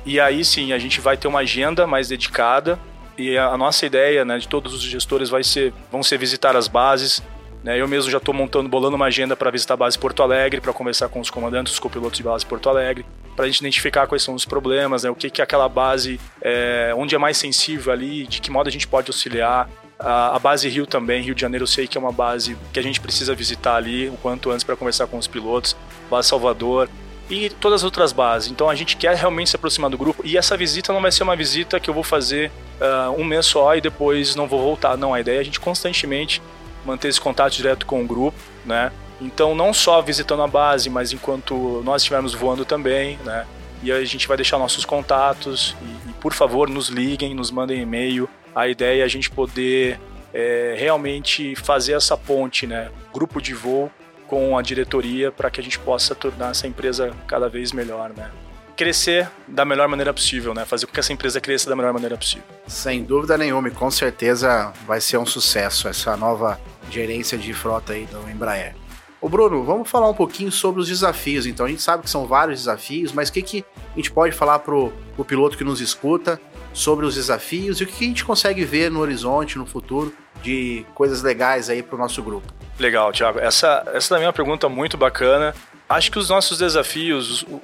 E 0.05 0.19
aí 0.19 0.43
sim, 0.43 0.73
a 0.73 0.79
gente 0.79 0.99
vai 0.99 1.15
ter 1.17 1.27
uma 1.27 1.39
agenda 1.39 1.85
mais 1.85 2.07
dedicada 2.07 2.79
e 3.17 3.37
a, 3.37 3.47
a 3.47 3.57
nossa 3.57 3.85
ideia 3.85 4.25
né, 4.25 4.37
de 4.37 4.47
todos 4.47 4.73
os 4.73 4.81
gestores 4.81 5.29
vai 5.29 5.43
ser, 5.43 5.73
vão 5.91 6.01
ser 6.01 6.17
visitar 6.17 6.55
as 6.55 6.67
bases, 6.67 7.21
né? 7.63 7.79
Eu 7.79 7.87
mesmo 7.87 8.11
já 8.11 8.17
estou 8.17 8.33
montando, 8.33 8.67
bolando 8.67 8.95
uma 8.95 9.05
agenda 9.05 9.35
para 9.35 9.49
visitar 9.49 9.75
a 9.75 9.77
base 9.77 9.97
Porto 9.97 10.21
Alegre, 10.21 10.59
para 10.59 10.73
conversar 10.73 11.07
com 11.07 11.19
os 11.19 11.29
comandantes, 11.29 11.73
os 11.73 11.79
copilotos 11.79 12.17
de 12.17 12.23
base 12.23 12.45
Porto 12.45 12.69
Alegre, 12.69 13.05
para 13.35 13.45
a 13.45 13.47
gente 13.47 13.59
identificar 13.59 14.05
quais 14.05 14.21
são 14.21 14.35
os 14.35 14.45
problemas, 14.45 15.03
né? 15.03 15.09
o 15.09 15.15
que, 15.15 15.29
que 15.29 15.41
aquela 15.41 15.69
base, 15.69 16.19
é, 16.41 16.93
onde 16.95 17.15
é 17.15 17.17
mais 17.17 17.37
sensível 17.37 17.93
ali, 17.93 18.27
de 18.27 18.41
que 18.41 18.51
modo 18.51 18.67
a 18.67 18.71
gente 18.71 18.87
pode 18.87 19.09
auxiliar. 19.09 19.69
A, 19.97 20.35
a, 20.35 20.39
base 20.39 20.67
Rio 20.67 20.85
também, 20.85 21.23
Rio 21.23 21.33
de 21.33 21.41
Janeiro, 21.41 21.63
eu 21.63 21.67
sei 21.67 21.87
que 21.87 21.97
é 21.97 22.01
uma 22.01 22.11
base 22.11 22.57
que 22.73 22.79
a 22.79 22.83
gente 22.83 22.99
precisa 22.99 23.33
visitar 23.33 23.75
ali 23.75 24.09
o 24.09 24.17
quanto 24.17 24.51
antes 24.51 24.63
para 24.63 24.75
conversar 24.75 25.07
com 25.07 25.17
os 25.17 25.27
pilotos, 25.27 25.77
base 26.09 26.27
Salvador 26.27 26.89
e 27.29 27.49
todas 27.49 27.81
as 27.81 27.83
outras 27.85 28.11
bases. 28.11 28.51
Então 28.51 28.69
a 28.69 28.75
gente 28.75 28.97
quer 28.97 29.15
realmente 29.15 29.51
se 29.51 29.55
aproximar 29.55 29.89
do 29.89 29.97
grupo 29.97 30.21
e 30.25 30.37
essa 30.37 30.57
visita 30.57 30.91
não 30.91 31.01
vai 31.01 31.11
ser 31.11 31.23
uma 31.23 31.35
visita 31.35 31.79
que 31.79 31.89
eu 31.89 31.93
vou 31.93 32.03
fazer 32.03 32.51
uh, 32.81 33.11
um 33.17 33.23
mês 33.23 33.45
só 33.45 33.73
e 33.75 33.79
depois 33.81 34.35
não 34.35 34.47
vou 34.47 34.61
voltar. 34.61 34.97
Não, 34.97 35.13
a 35.13 35.21
ideia 35.21 35.37
é 35.37 35.39
a 35.39 35.43
gente 35.43 35.59
constantemente 35.59 36.41
manter 36.85 37.07
esse 37.07 37.19
contato 37.19 37.53
direto 37.53 37.85
com 37.85 38.03
o 38.03 38.07
grupo, 38.07 38.37
né? 38.65 38.91
Então, 39.21 39.55
não 39.55 39.73
só 39.73 40.01
visitando 40.01 40.43
a 40.43 40.47
base, 40.47 40.89
mas 40.89 41.13
enquanto 41.13 41.81
nós 41.85 42.01
estivermos 42.01 42.33
voando 42.33 42.65
também, 42.65 43.17
né? 43.23 43.45
E 43.81 43.91
a 43.91 44.03
gente 44.03 44.27
vai 44.27 44.37
deixar 44.37 44.57
nossos 44.57 44.85
contatos 44.85 45.75
e, 45.81 46.09
e 46.09 46.13
por 46.13 46.33
favor, 46.33 46.69
nos 46.69 46.87
liguem, 46.89 47.33
nos 47.33 47.51
mandem 47.51 47.81
e-mail. 47.81 48.29
A 48.55 48.67
ideia 48.67 49.01
é 49.01 49.05
a 49.05 49.07
gente 49.07 49.29
poder 49.29 49.99
é, 50.33 50.75
realmente 50.77 51.55
fazer 51.55 51.93
essa 51.93 52.17
ponte, 52.17 52.65
né? 52.65 52.89
Grupo 53.13 53.41
de 53.41 53.53
voo 53.53 53.91
com 54.27 54.57
a 54.57 54.61
diretoria 54.61 55.31
para 55.31 55.49
que 55.49 55.59
a 55.59 55.63
gente 55.63 55.77
possa 55.77 56.15
tornar 56.15 56.51
essa 56.51 56.67
empresa 56.67 57.11
cada 57.27 57.47
vez 57.47 57.71
melhor, 57.71 58.11
né? 58.15 58.31
Crescer 58.75 59.29
da 59.47 59.63
melhor 59.65 59.87
maneira 59.87 60.13
possível, 60.13 60.53
né? 60.53 60.65
Fazer 60.65 60.85
com 60.85 60.93
que 60.93 60.99
essa 60.99 61.13
empresa 61.13 61.39
cresça 61.39 61.69
da 61.69 61.75
melhor 61.75 61.93
maneira 61.93 62.17
possível. 62.17 62.45
Sem 62.67 63.03
dúvida 63.03 63.37
nenhuma, 63.37 63.67
e 63.67 63.71
com 63.71 63.89
certeza 63.91 64.73
vai 64.85 64.99
ser 64.99 65.17
um 65.17 65.25
sucesso 65.25 65.87
essa 65.87 66.17
nova 66.17 66.59
gerência 66.89 67.37
de 67.37 67.53
frota 67.53 67.93
aí 67.93 68.05
do 68.05 68.29
Embraer. 68.29 68.75
Ô 69.21 69.29
Bruno, 69.29 69.63
vamos 69.63 69.89
falar 69.89 70.09
um 70.09 70.13
pouquinho 70.13 70.51
sobre 70.51 70.81
os 70.81 70.89
desafios. 70.89 71.45
Então, 71.45 71.65
a 71.65 71.69
gente 71.69 71.81
sabe 71.81 72.03
que 72.03 72.09
são 72.09 72.27
vários 72.27 72.59
desafios, 72.59 73.13
mas 73.13 73.29
o 73.29 73.31
que, 73.31 73.41
que 73.41 73.65
a 73.93 73.95
gente 73.95 74.11
pode 74.11 74.35
falar 74.35 74.59
pro, 74.59 74.91
pro 75.15 75.23
piloto 75.23 75.57
que 75.57 75.63
nos 75.63 75.79
escuta 75.79 76.41
sobre 76.73 77.05
os 77.05 77.15
desafios 77.15 77.79
e 77.79 77.83
o 77.83 77.87
que, 77.87 77.93
que 77.93 78.03
a 78.03 78.07
gente 78.07 78.25
consegue 78.25 78.65
ver 78.65 78.91
no 78.91 78.99
horizonte, 78.99 79.57
no 79.57 79.65
futuro, 79.65 80.13
de 80.41 80.85
coisas 80.93 81.21
legais 81.21 81.69
aí 81.69 81.81
pro 81.81 81.97
nosso 81.97 82.21
grupo? 82.21 82.51
Legal, 82.77 83.13
Thiago. 83.13 83.39
Essa, 83.39 83.83
essa 83.93 84.09
também 84.09 84.25
é 84.25 84.27
uma 84.27 84.33
pergunta 84.33 84.67
muito 84.67 84.97
bacana. 84.97 85.55
Acho 85.87 86.11
que 86.11 86.19
os 86.19 86.29
nossos 86.29 86.57
desafios, 86.57 87.43
o, 87.43 87.61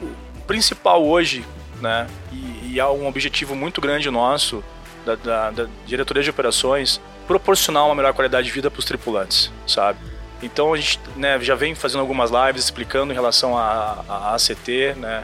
principal 0.50 1.06
hoje, 1.06 1.46
né, 1.80 2.08
e, 2.32 2.74
e 2.74 2.80
há 2.80 2.90
um 2.90 3.06
objetivo 3.06 3.56
muito 3.56 3.80
grande 3.80 4.10
nosso, 4.10 4.64
da, 5.06 5.14
da, 5.14 5.52
da 5.52 5.68
diretoria 5.86 6.24
de 6.24 6.30
operações, 6.32 7.00
proporcionar 7.28 7.86
uma 7.86 7.94
melhor 7.94 8.16
qualidade 8.16 8.48
de 8.48 8.52
vida 8.52 8.72
para 8.72 8.80
os 8.80 8.86
tripulantes, 8.86 9.52
sabe? 9.68 10.00
Então 10.42 10.74
a 10.74 10.78
gente 10.78 11.00
né, 11.16 11.40
já 11.40 11.54
vem 11.54 11.76
fazendo 11.76 12.00
algumas 12.00 12.32
lives 12.32 12.64
explicando 12.64 13.14
em 13.14 13.16
relação 13.16 13.56
à, 13.56 14.34
ACT, 14.34 14.96
né? 14.98 15.24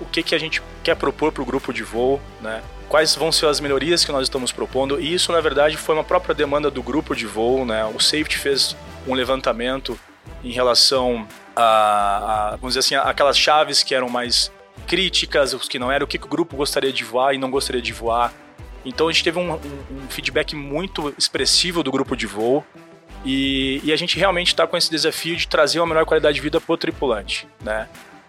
O 0.00 0.04
que, 0.06 0.24
que 0.24 0.34
a 0.34 0.38
gente 0.38 0.60
quer 0.82 0.96
propor 0.96 1.30
para 1.30 1.44
o 1.44 1.46
grupo 1.46 1.72
de 1.72 1.84
voo, 1.84 2.20
né? 2.42 2.60
Quais 2.88 3.14
vão 3.14 3.30
ser 3.30 3.46
as 3.46 3.60
melhorias 3.60 4.04
que 4.04 4.10
nós 4.10 4.24
estamos 4.24 4.50
propondo? 4.50 5.00
E 5.00 5.14
isso, 5.14 5.30
na 5.30 5.40
verdade, 5.40 5.76
foi 5.76 5.94
uma 5.94 6.02
própria 6.02 6.34
demanda 6.34 6.68
do 6.68 6.82
grupo 6.82 7.14
de 7.14 7.26
voo, 7.26 7.64
né? 7.64 7.84
O 7.94 8.00
Safety 8.00 8.38
fez 8.38 8.76
um 9.06 9.14
levantamento 9.14 9.96
em 10.42 10.50
relação 10.50 11.28
a, 11.54 11.62
a 11.62 12.50
vamos 12.56 12.74
dizer 12.74 12.80
assim, 12.80 12.96
aquelas 12.96 13.38
chaves 13.38 13.84
que 13.84 13.94
eram 13.94 14.08
mais 14.08 14.50
críticas, 14.84 15.52
os 15.54 15.68
que 15.68 15.78
não 15.78 15.90
eram, 15.90 16.04
o 16.04 16.08
que, 16.08 16.16
o 16.16 16.28
grupo 16.28 16.56
gostaria 16.56 16.92
de 16.92 17.02
voar 17.04 17.34
e 17.34 17.38
não 17.38 17.50
gostaria 17.50 17.82
de 17.82 17.92
voar. 17.92 18.32
Então 18.84 19.08
a 19.08 19.12
gente 19.12 19.24
teve 19.24 19.38
um, 19.38 19.52
um, 19.52 19.56
um 19.56 20.08
feedback 20.08 20.54
muito 20.54 21.14
expressivo 21.18 21.82
do 21.82 21.90
grupo 21.90 22.16
de 22.16 22.26
voo 22.26 22.64
e, 23.24 23.80
e 23.82 23.92
a 23.92 23.96
gente 23.96 24.18
realmente 24.18 24.48
está 24.48 24.66
com 24.66 24.76
esse 24.76 24.90
desafio 24.90 25.36
de 25.36 25.48
trazer 25.48 25.80
uma 25.80 25.86
melhor 25.86 26.04
qualidade 26.04 26.34
de 26.34 26.40
vida 26.40 26.60
para 26.60 26.72
o 26.72 26.76
tripulante, 26.76 27.48
né? 27.62 27.88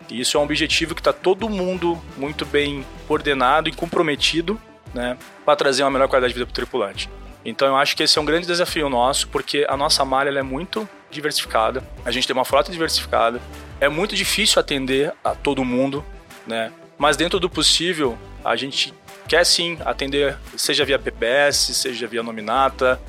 E 0.10 0.20
isso 0.20 0.38
é 0.38 0.40
um 0.40 0.44
objetivo 0.44 0.94
que 0.94 1.02
está 1.02 1.12
todo 1.12 1.50
mundo 1.50 2.02
muito 2.18 2.46
bem 2.46 2.86
coordenado 3.08 3.68
e 3.68 3.72
comprometido, 3.72 4.60
né, 4.94 5.18
para 5.44 5.56
trazer 5.56 5.84
uma 5.84 5.92
melhor 5.92 6.08
qualidade 6.08 6.34
de 6.34 6.40
vida 6.40 6.46
para 6.46 6.52
o 6.52 6.56
tripulante. 6.56 7.10
Então 7.44 7.68
eu 7.68 7.76
acho 7.76 7.96
que 7.96 8.04
esse 8.04 8.18
é 8.18 8.22
um 8.22 8.26
grande 8.26 8.48
desafio 8.48 8.90
nosso, 8.90 9.28
porque 9.28 9.66
a 9.68 9.76
nossa 9.76 10.06
malha 10.06 10.38
é 10.38 10.44
muito 10.44 10.88
diversificada, 11.12 11.84
a 12.04 12.12
gente 12.12 12.28
tem 12.28 12.36
uma 12.36 12.46
frota 12.46 12.72
diversificada, 12.72 13.42
é 13.80 13.90
muito 13.90 14.16
difícil 14.16 14.60
atender 14.60 15.14
a 15.24 15.34
todo 15.36 15.64
mundo, 15.64 16.04
né? 16.46 16.72
Mas 16.98 17.18
dentro 17.18 17.40
do 17.40 17.50
possível, 17.50 18.18
a 18.44 18.56
gente 18.56 18.94
quer 19.28 19.46
sim 19.46 19.78
atender, 19.86 20.38
seja 20.56 20.86
via 20.86 21.00
PPS, 21.00 21.76
seja 21.76 22.08
via 22.08 22.24
nominata, 22.24 23.00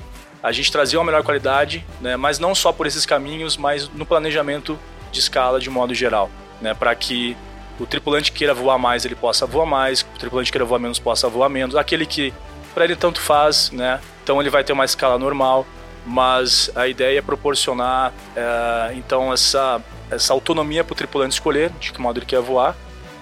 a 0.43 0.53
gente 0.53 0.71
trazer 0.71 0.97
uma 0.97 1.05
melhor 1.05 1.23
qualidade, 1.23 1.85
né? 2.01 2.17
Mas 2.17 2.39
não 2.39 2.55
só 2.55 2.73
por 2.73 2.87
esses 2.87 3.05
caminhos, 3.05 3.57
mas 3.57 3.89
no 3.89 4.07
planejamento 4.07 4.79
de 5.11 5.21
escala 5.21 5.61
de 5.61 5.71
modo 5.71 5.95
geral, 5.95 6.31
né? 6.61 6.75
Para 6.75 6.95
que 6.95 7.37
o 7.79 7.87
tripulante 7.87 8.33
queira 8.33 8.55
voar 8.55 8.79
mais, 8.79 9.05
ele 9.05 9.15
possa 9.15 9.47
voar 9.47 9.67
mais, 9.67 10.03
o 10.03 10.19
tripulante 10.19 10.51
queira 10.51 10.65
voar 10.65 10.79
menos, 10.79 10.99
possa 10.99 11.29
voar 11.29 11.49
menos. 11.49 11.77
Aquele 11.77 12.07
que 12.07 12.33
para 12.75 12.85
ele 12.85 12.97
tanto 12.97 13.21
faz, 13.21 13.71
né? 13.71 14.01
Então 14.23 14.41
ele 14.41 14.51
vai 14.51 14.63
ter 14.63 14.73
uma 14.73 14.85
escala 14.85 15.19
normal, 15.19 15.67
mas 16.05 16.71
a 16.75 16.87
ideia 16.87 17.19
é 17.19 17.23
proporcionar 17.23 18.13
é, 18.35 18.93
então 18.95 19.33
essa, 19.33 19.81
essa 20.11 20.33
autonomia 20.33 20.85
para 20.85 20.93
o 20.93 20.97
tripulante 20.97 21.35
escolher 21.35 21.71
de 21.81 21.93
que 21.93 22.01
modo 22.01 22.19
ele 22.19 22.27
quer 22.27 22.41
voar, 22.41 22.77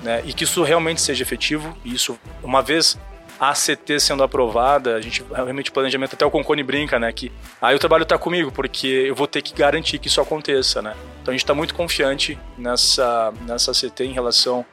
né? 0.04 0.22
E 0.24 0.32
que 0.32 0.44
isso 0.44 0.62
realmente 0.62 1.00
seja 1.00 1.22
efetivo. 1.22 1.76
E 1.84 1.94
isso, 1.94 2.16
uma 2.42 2.62
vez 2.62 2.96
a 3.40 3.50
ACT 3.50 3.98
sendo 3.98 4.22
aprovada, 4.22 4.94
a 4.94 5.00
gente 5.00 5.24
realmente 5.34 5.72
planejamento 5.72 6.14
até 6.14 6.24
o 6.24 6.30
Concone 6.30 6.62
brinca, 6.62 7.00
né, 7.00 7.12
que 7.12 7.32
aí 7.60 7.74
o 7.74 7.78
trabalho 7.80 8.04
está 8.04 8.16
comigo 8.16 8.52
porque 8.52 8.86
eu 8.86 9.14
vou 9.14 9.26
ter 9.26 9.42
que 9.42 9.52
garantir 9.52 9.98
que 9.98 10.06
isso 10.06 10.20
aconteça, 10.20 10.80
né. 10.80 10.94
Então 11.20 11.32
a 11.32 11.34
gente 11.34 11.42
está 11.42 11.54
muito 11.54 11.74
confiante 11.74 12.38
nessa 12.56 13.32
nessa 13.44 13.72
ACT 13.72 14.04
em 14.04 14.12
relação 14.12 14.64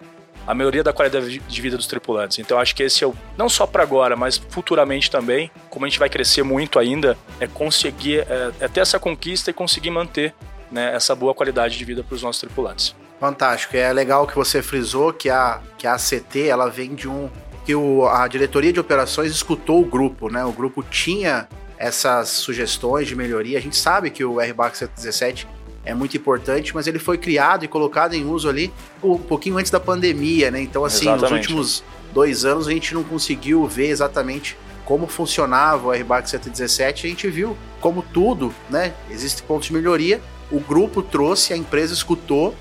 à 0.46 0.54
melhoria 0.54 0.84
da 0.84 0.94
qualidade 0.94 1.40
de 1.40 1.62
vida 1.62 1.76
dos 1.76 1.88
tripulantes. 1.88 2.38
Então 2.38 2.60
acho 2.60 2.76
que 2.76 2.84
esse 2.84 3.04
é 3.04 3.08
o 3.08 3.16
não 3.36 3.50
só 3.50 3.66
para 3.66 3.82
agora, 3.82 4.16
mas 4.16 4.38
futuramente 4.38 5.10
também, 5.10 5.50
como 5.70 5.86
a 5.86 5.90
gente 5.90 5.98
vai 5.98 6.10
crescer 6.10 6.44
muito 6.44 6.78
ainda, 6.78 7.18
é 7.40 7.48
conseguir 7.48 8.20
é, 8.20 8.52
é 8.60 8.68
ter 8.68 8.82
essa 8.82 9.00
conquista 9.00 9.50
e 9.50 9.54
conseguir 9.54 9.90
manter 9.90 10.36
né, 10.72 10.94
essa 10.96 11.16
boa 11.16 11.34
qualidade 11.34 11.78
de 11.78 11.84
vida 11.84 12.04
para 12.04 12.16
os 12.16 12.22
nossos 12.22 12.40
tripulantes. 12.40 12.96
Fantástico. 13.22 13.78
É 13.78 13.94
legal 13.94 14.25
que 14.25 14.34
você 14.34 14.63
frisou 14.63 15.13
que 15.13 15.30
a, 15.30 15.62
que 15.78 15.86
a 15.86 15.94
ACT 15.94 16.48
ela 16.48 16.68
vem 16.72 16.96
de 16.96 17.08
um. 17.08 17.30
que 17.63 17.75
o, 17.75 18.08
a 18.08 18.28
diretoria 18.28 18.74
de 18.74 18.80
operações 18.80 19.32
escutou 19.32 19.80
o 19.80 19.86
grupo, 19.86 20.28
né? 20.28 20.44
O 20.44 20.51
grupo 20.51 20.82
tinha 20.82 21.48
essas 21.78 22.30
sugestões 22.30 23.08
de 23.08 23.16
melhoria. 23.16 23.60
A 23.60 23.62
gente 23.62 23.78
sabe 23.78 24.10
que 24.10 24.25
o 24.25 24.40
RBAC 24.40 24.75
117 24.75 25.48
é 25.86 25.94
muito 25.94 26.18
importante, 26.18 26.74
mas 26.74 26.88
ele 26.88 26.98
foi 26.98 27.16
criado 27.16 27.63
e 27.63 27.68
colocado 27.68 28.16
em 28.16 28.25
uso 28.25 28.50
ali 28.50 28.74
um 29.04 29.20
pouquinho 29.20 29.60
antes 29.60 29.70
da 29.70 29.80
pandemia, 29.80 30.50
né? 30.50 30.60
Então, 30.60 30.84
assim, 30.84 31.06
Exatamente. 31.06 31.32
nos 31.32 31.32
últimos 31.32 31.84
dois 32.12 32.44
anos 32.44 32.68
a 32.68 32.72
gente 32.72 32.92
não 32.96 33.04
conseguiu 33.04 33.68
ver 33.68 33.90
exatamente 33.90 34.58
como 34.84 35.06
funcionava 35.06 35.90
o 35.90 35.92
RBAC 35.92 36.28
117. 36.28 37.06
A 37.06 37.10
gente 37.12 37.28
viu 37.28 37.56
como 37.80 38.01
tudo, 38.01 38.51
né? 38.68 38.96
Existem 39.12 39.46
pontos 39.46 39.68
de 39.68 39.74
melhoria. 39.74 40.20
O 40.51 40.60
grupo 40.60 41.04
trouxe, 41.04 41.54
a 41.54 41.58
empresa 41.58 41.94
escutou 41.94 42.56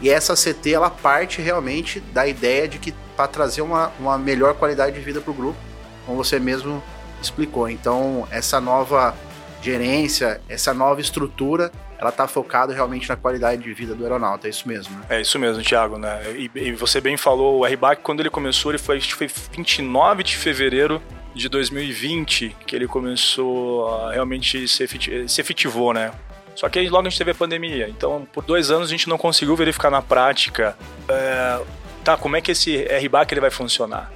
e 0.00 0.10
essa 0.10 0.34
CT 0.34 0.72
ela 0.72 0.90
parte 0.90 1.40
realmente 1.40 2.00
da 2.00 2.26
ideia 2.26 2.68
de 2.68 2.78
que 2.78 2.92
para 3.16 3.28
trazer 3.28 3.62
uma, 3.62 3.92
uma 3.98 4.18
melhor 4.18 4.54
qualidade 4.54 4.96
de 4.96 5.00
vida 5.00 5.20
para 5.20 5.30
o 5.30 5.34
grupo, 5.34 5.58
como 6.04 6.22
você 6.22 6.38
mesmo 6.38 6.82
explicou. 7.22 7.68
Então, 7.68 8.26
essa 8.30 8.60
nova 8.60 9.14
gerência, 9.62 10.40
essa 10.48 10.74
nova 10.74 11.00
estrutura, 11.00 11.70
ela 11.98 12.10
está 12.10 12.26
focada 12.26 12.74
realmente 12.74 13.08
na 13.08 13.16
qualidade 13.16 13.62
de 13.62 13.72
vida 13.72 13.94
do 13.94 14.02
aeronauta, 14.02 14.46
é 14.46 14.50
isso 14.50 14.68
mesmo, 14.68 14.94
né? 14.98 15.04
É 15.08 15.20
isso 15.20 15.38
mesmo, 15.38 15.62
Thiago, 15.62 15.96
né? 15.96 16.22
E, 16.36 16.50
e 16.54 16.72
você 16.72 17.00
bem 17.00 17.16
falou, 17.16 17.60
o 17.60 17.64
RBAC, 17.64 18.02
quando 18.02 18.20
ele 18.20 18.28
começou, 18.28 18.72
ele 18.72 18.78
foi, 18.78 19.00
foi 19.00 19.26
29 19.52 20.22
de 20.22 20.36
fevereiro 20.36 21.00
de 21.34 21.48
2020 21.48 22.56
que 22.66 22.76
ele 22.76 22.86
começou 22.86 23.88
a 23.88 24.12
realmente 24.12 24.68
se, 24.68 24.82
efetivou, 24.82 25.94
né? 25.94 26.12
Só 26.54 26.68
que 26.68 26.78
aí 26.78 26.88
logo 26.88 27.06
a 27.06 27.10
gente 27.10 27.18
teve 27.18 27.32
a 27.32 27.34
pandemia. 27.34 27.88
Então, 27.88 28.26
por 28.32 28.44
dois 28.44 28.70
anos 28.70 28.88
a 28.88 28.90
gente 28.90 29.08
não 29.08 29.18
conseguiu 29.18 29.56
verificar 29.56 29.90
na 29.90 30.00
prática, 30.00 30.76
é, 31.08 31.60
tá, 32.04 32.16
como 32.16 32.36
é 32.36 32.40
que 32.40 32.52
esse 32.52 32.84
RBAC 32.84 33.32
ele 33.32 33.40
vai 33.40 33.50
funcionar. 33.50 34.12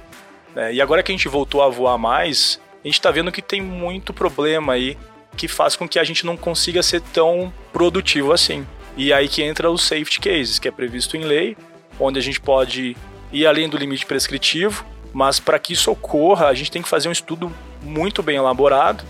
É, 0.55 0.73
e 0.73 0.81
agora 0.81 1.03
que 1.03 1.11
a 1.11 1.15
gente 1.15 1.27
voltou 1.27 1.61
a 1.61 1.69
voar 1.69 1.97
mais, 1.97 2.59
a 2.83 2.87
gente 2.87 2.95
está 2.95 3.11
vendo 3.11 3.31
que 3.31 3.41
tem 3.41 3.61
muito 3.61 4.13
problema 4.13 4.73
aí 4.73 4.97
que 5.35 5.47
faz 5.47 5.75
com 5.75 5.87
que 5.87 5.99
a 5.99 6.03
gente 6.03 6.25
não 6.25 6.35
consiga 6.35 6.81
ser 6.81 7.01
tão 7.01 7.53
produtivo 7.71 8.33
assim. 8.33 8.65
E 8.97 9.13
aí 9.13 9.27
que 9.27 9.41
entra 9.41 9.69
os 9.69 9.83
safety 9.83 10.19
cases, 10.19 10.59
que 10.59 10.67
é 10.67 10.71
previsto 10.71 11.15
em 11.15 11.23
lei, 11.23 11.55
onde 11.99 12.19
a 12.19 12.21
gente 12.21 12.39
pode 12.39 12.95
ir 13.31 13.45
além 13.45 13.69
do 13.69 13.77
limite 13.77 14.05
prescritivo, 14.05 14.85
mas 15.13 15.39
para 15.39 15.59
que 15.59 15.73
isso 15.73 15.91
ocorra, 15.91 16.47
a 16.47 16.53
gente 16.53 16.71
tem 16.71 16.81
que 16.81 16.89
fazer 16.89 17.09
um 17.09 17.11
estudo 17.11 17.51
muito 17.81 18.23
bem 18.23 18.37
elaborado 18.37 19.03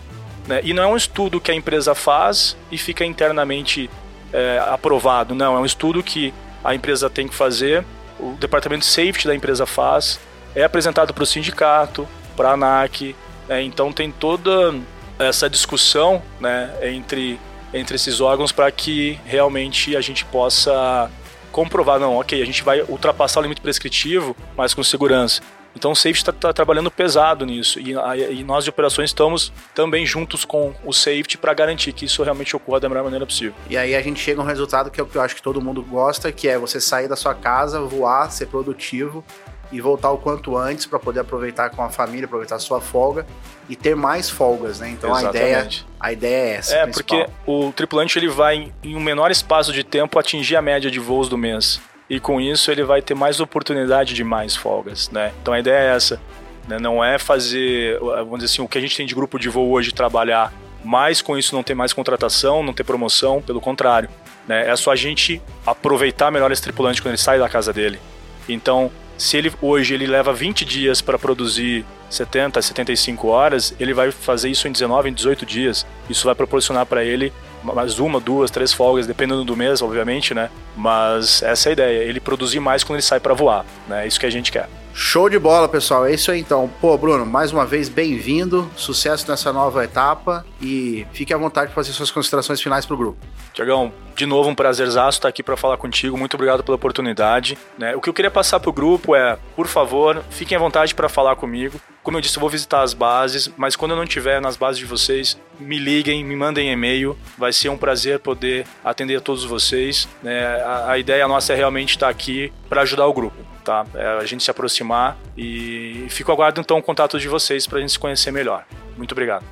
né? 0.49 0.61
E 0.63 0.73
não 0.73 0.81
é 0.81 0.87
um 0.87 0.97
estudo 0.97 1.39
que 1.39 1.51
a 1.51 1.53
empresa 1.53 1.93
faz 1.93 2.57
e 2.71 2.77
fica 2.77 3.05
internamente 3.05 3.87
é, 4.33 4.59
aprovado, 4.67 5.35
não. 5.35 5.55
É 5.55 5.59
um 5.59 5.65
estudo 5.65 6.01
que 6.01 6.33
a 6.63 6.73
empresa 6.73 7.07
tem 7.07 7.27
que 7.27 7.35
fazer, 7.35 7.85
o 8.19 8.31
departamento 8.39 8.81
de 8.81 8.87
safety 8.87 9.27
da 9.27 9.35
empresa 9.35 9.67
faz, 9.67 10.19
é 10.55 10.63
apresentado 10.63 11.13
para 11.13 11.23
o 11.23 11.25
sindicato, 11.25 12.07
para 12.35 12.49
a 12.49 12.53
ANAC. 12.53 13.15
Né? 13.47 13.61
Então 13.61 13.93
tem 13.93 14.11
toda 14.11 14.75
essa 15.19 15.47
discussão 15.47 16.19
né, 16.39 16.73
entre, 16.81 17.39
entre 17.71 17.95
esses 17.95 18.19
órgãos 18.19 18.51
para 18.51 18.71
que 18.71 19.19
realmente 19.25 19.95
a 19.95 20.01
gente 20.01 20.25
possa 20.25 21.11
comprovar, 21.51 21.99
não, 21.99 22.17
ok, 22.17 22.41
a 22.41 22.45
gente 22.45 22.63
vai 22.63 22.81
ultrapassar 22.81 23.39
o 23.39 23.43
limite 23.43 23.61
prescritivo, 23.61 24.35
mas 24.57 24.73
com 24.73 24.83
segurança. 24.83 25.41
Então 25.75 25.91
o 25.91 25.95
safety 25.95 26.19
está 26.19 26.31
tá 26.31 26.53
trabalhando 26.53 26.89
pesado 26.89 27.45
nisso 27.45 27.79
e, 27.79 27.97
a, 27.97 28.17
e, 28.17 28.43
nós 28.43 28.63
de 28.63 28.69
operações 28.69 29.09
estamos 29.09 29.53
também 29.73 30.05
juntos 30.05 30.43
com 30.43 30.73
o 30.83 30.91
safety 30.91 31.37
para 31.37 31.53
garantir 31.53 31.93
que 31.93 32.05
isso 32.05 32.23
realmente 32.23 32.55
ocorra 32.55 32.79
da 32.79 32.89
melhor 32.89 33.03
maneira 33.03 33.25
possível. 33.25 33.53
E 33.69 33.77
aí 33.77 33.95
a 33.95 34.01
gente 34.01 34.19
chega 34.19 34.41
a 34.41 34.43
um 34.43 34.47
resultado 34.47 34.89
que 34.89 34.99
é 34.99 35.03
o 35.03 35.07
que 35.07 35.17
eu 35.17 35.21
acho 35.21 35.35
que 35.35 35.41
todo 35.41 35.61
mundo 35.61 35.81
gosta, 35.83 36.31
que 36.31 36.47
é 36.47 36.57
você 36.57 36.81
sair 36.81 37.07
da 37.07 37.15
sua 37.15 37.33
casa, 37.33 37.79
voar, 37.81 38.31
ser 38.31 38.47
produtivo 38.47 39.23
e 39.71 39.79
voltar 39.79 40.11
o 40.11 40.17
quanto 40.17 40.57
antes 40.57 40.85
para 40.85 40.97
poder 40.97 41.19
aproveitar 41.19 41.69
com 41.69 41.83
a 41.83 41.89
família, 41.89 42.25
aproveitar 42.25 42.55
a 42.55 42.59
sua 42.59 42.81
folga 42.81 43.25
e 43.69 43.75
ter 43.75 43.95
mais 43.95 44.29
folgas, 44.29 44.79
né? 44.79 44.89
Então 44.89 45.13
a 45.13 45.23
ideia, 45.23 45.69
a 45.99 46.11
ideia 46.11 46.35
é 46.35 46.55
essa. 46.55 46.75
É, 46.75 46.87
porque 46.87 47.27
o 47.45 47.71
tripulante 47.71 48.17
ele 48.17 48.27
vai 48.27 48.71
em 48.83 48.95
um 48.95 48.99
menor 48.99 49.29
espaço 49.29 49.71
de 49.71 49.83
tempo 49.83 50.17
atingir 50.17 50.55
a 50.55 50.61
média 50.61 50.89
de 50.89 50.99
voos 50.99 51.29
do 51.29 51.37
mês 51.37 51.79
e 52.09 52.19
com 52.19 52.41
isso 52.41 52.71
ele 52.71 52.83
vai 52.83 53.01
ter 53.01 53.13
mais 53.13 53.39
oportunidade 53.39 54.13
de 54.13 54.23
mais 54.23 54.55
folgas, 54.55 55.09
né? 55.09 55.31
Então 55.41 55.53
a 55.53 55.59
ideia 55.59 55.91
é 55.91 55.95
essa, 55.95 56.19
né? 56.67 56.79
Não 56.79 57.03
é 57.03 57.19
fazer, 57.19 57.99
vamos 57.99 58.39
dizer 58.39 58.53
assim, 58.53 58.61
o 58.61 58.67
que 58.67 58.77
a 58.77 58.81
gente 58.81 58.97
tem 58.97 59.05
de 59.05 59.13
grupo 59.13 59.37
de 59.37 59.49
voo 59.49 59.69
hoje 59.69 59.91
trabalhar 59.91 60.51
mais 60.83 61.21
com 61.21 61.37
isso 61.37 61.53
não 61.53 61.61
ter 61.61 61.75
mais 61.75 61.91
contratação, 61.91 62.63
não 62.63 62.73
ter 62.73 62.83
promoção, 62.83 63.41
pelo 63.41 63.59
contrário, 63.59 64.09
né? 64.47 64.69
É 64.69 64.75
só 64.75 64.91
a 64.91 64.95
gente 64.95 65.41
aproveitar 65.65 66.31
melhor 66.31 66.51
esse 66.51 66.61
tripulante 66.61 67.01
quando 67.01 67.11
ele 67.11 67.17
sai 67.17 67.37
da 67.37 67.49
casa 67.49 67.71
dele. 67.73 67.99
Então, 68.47 68.91
se 69.17 69.37
ele 69.37 69.51
hoje 69.61 69.93
ele 69.93 70.07
leva 70.07 70.33
20 70.33 70.63
dias 70.63 71.01
para 71.01 71.19
produzir 71.19 71.85
70, 72.09 72.61
75 72.61 73.27
horas, 73.27 73.75
ele 73.79 73.93
vai 73.93 74.11
fazer 74.11 74.49
isso 74.49 74.67
em 74.67 74.71
19, 74.71 75.09
em 75.09 75.13
18 75.13 75.45
dias. 75.45 75.85
Isso 76.09 76.25
vai 76.25 76.33
proporcionar 76.33 76.85
para 76.85 77.03
ele 77.03 77.31
mais 77.63 77.99
uma, 77.99 78.19
duas, 78.19 78.51
três 78.51 78.73
folgas, 78.73 79.07
dependendo 79.07 79.43
do 79.43 79.55
mês, 79.55 79.81
obviamente, 79.81 80.33
né? 80.33 80.49
Mas 80.75 81.41
essa 81.43 81.67
é 81.67 81.71
a 81.71 81.73
ideia, 81.73 82.03
ele 82.03 82.19
produzir 82.19 82.59
mais 82.59 82.83
quando 82.83 82.97
ele 82.97 83.03
sai 83.03 83.19
para 83.19 83.33
voar, 83.33 83.65
né? 83.87 84.05
É 84.05 84.07
isso 84.07 84.19
que 84.19 84.25
a 84.25 84.29
gente 84.29 84.51
quer. 84.51 84.69
Show 84.93 85.29
de 85.29 85.39
bola, 85.39 85.69
pessoal. 85.69 86.05
É 86.05 86.13
isso 86.13 86.29
aí 86.29 86.39
então. 86.41 86.69
Pô, 86.81 86.97
Bruno, 86.97 87.25
mais 87.25 87.53
uma 87.53 87.65
vez 87.65 87.87
bem-vindo. 87.87 88.69
Sucesso 88.75 89.29
nessa 89.29 89.53
nova 89.53 89.83
etapa 89.83 90.45
e 90.61 91.07
fique 91.13 91.33
à 91.33 91.37
vontade 91.37 91.67
para 91.67 91.75
fazer 91.75 91.93
suas 91.93 92.11
considerações 92.11 92.61
finais 92.61 92.85
para 92.85 92.95
o 92.95 92.97
grupo. 92.97 93.17
Tiagão, 93.53 93.93
de 94.19 94.25
novo 94.25 94.49
um 94.49 94.55
prazerzaço 94.55 95.19
estar 95.19 95.29
aqui 95.29 95.41
para 95.41 95.55
falar 95.55 95.77
contigo. 95.77 96.17
Muito 96.17 96.33
obrigado 96.33 96.61
pela 96.61 96.75
oportunidade. 96.75 97.57
Né? 97.77 97.95
O 97.95 98.01
que 98.01 98.09
eu 98.09 98.13
queria 98.13 98.29
passar 98.29 98.59
para 98.59 98.69
o 98.69 98.73
grupo 98.73 99.15
é, 99.15 99.39
por 99.55 99.65
favor, 99.65 100.21
fiquem 100.29 100.57
à 100.57 100.59
vontade 100.59 100.93
para 100.93 101.07
falar 101.07 101.37
comigo. 101.37 101.79
Como 102.03 102.17
eu 102.17 102.21
disse, 102.21 102.35
eu 102.35 102.41
vou 102.41 102.49
visitar 102.49 102.81
as 102.81 102.93
bases, 102.93 103.49
mas 103.55 103.77
quando 103.77 103.91
eu 103.91 103.95
não 103.95 104.03
estiver 104.03 104.41
nas 104.41 104.57
bases 104.57 104.77
de 104.77 104.85
vocês, 104.85 105.39
me 105.57 105.79
liguem, 105.79 106.21
me 106.25 106.35
mandem 106.35 106.69
e-mail. 106.69 107.17
Vai 107.37 107.53
ser 107.53 107.69
um 107.69 107.77
prazer 107.77 108.19
poder 108.19 108.67
atender 108.83 109.15
a 109.15 109.21
todos 109.21 109.45
vocês. 109.45 110.05
Né? 110.21 110.43
A, 110.63 110.91
a 110.91 110.97
ideia 110.97 111.25
nossa 111.25 111.53
é 111.53 111.55
realmente 111.55 111.91
estar 111.91 112.09
aqui 112.09 112.51
para 112.67 112.81
ajudar 112.81 113.07
o 113.07 113.13
grupo. 113.13 113.37
Tá? 113.63 113.85
É 113.95 114.05
a 114.19 114.25
gente 114.25 114.43
se 114.43 114.51
aproximar 114.51 115.17
e 115.37 116.07
fico 116.09 116.29
aguardando 116.29 116.65
então 116.65 116.77
o 116.77 116.83
contato 116.83 117.17
de 117.17 117.29
vocês 117.29 117.65
para 117.65 117.77
a 117.77 117.81
gente 117.81 117.93
se 117.93 117.99
conhecer 117.99 118.31
melhor. 118.31 118.65
Muito 118.97 119.13
obrigado. 119.13 119.45